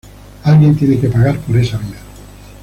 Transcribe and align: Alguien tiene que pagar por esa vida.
Alguien 0.45 0.75
tiene 0.75 0.99
que 0.99 1.09
pagar 1.09 1.37
por 1.41 1.55
esa 1.57 1.77
vida. 1.77 1.99